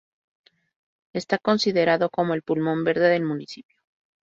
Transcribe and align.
Está 1.13 1.37
considerado 1.37 2.09
como 2.09 2.33
el 2.33 2.41
pulmón 2.41 2.83
verde 2.83 3.07
del 3.09 3.23
municipio. 3.23 3.77